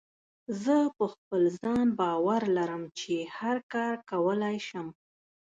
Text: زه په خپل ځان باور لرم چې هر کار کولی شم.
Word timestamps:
زه 0.63 0.75
په 0.97 1.05
خپل 1.13 1.41
ځان 1.61 1.85
باور 1.99 2.41
لرم 2.57 2.83
چې 2.99 3.13
هر 3.37 3.57
کار 3.73 3.95
کولی 4.11 4.57
شم. 4.67 4.87